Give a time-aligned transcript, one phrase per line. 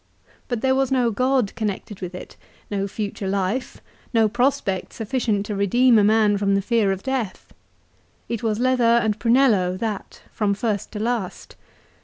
[0.47, 2.35] But there was no God connected with it,
[2.71, 3.81] no future life,
[4.15, 7.53] no prospect sufficient to redeem a man from the fear of death.
[8.27, 11.55] It was leather and prunello, that, from first to last.